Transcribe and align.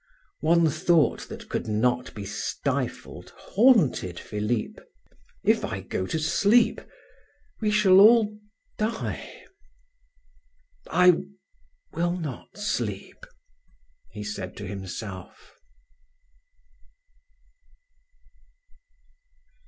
One 0.39 0.67
thought 0.67 1.29
that 1.29 1.47
could 1.47 1.67
not 1.67 2.15
be 2.15 2.25
stifled 2.25 3.33
haunted 3.37 4.19
Philip 4.19 4.83
"If 5.43 5.63
I 5.63 5.81
go 5.81 6.07
to 6.07 6.17
sleep, 6.17 6.81
we 7.61 7.69
shall 7.69 7.99
all 7.99 8.35
die; 8.79 9.45
I 10.89 11.19
will 11.93 12.17
not 12.17 12.57
sleep," 12.57 13.27
he 14.09 14.23
said 14.23 14.57
to 14.57 14.65
himself. 14.67 15.53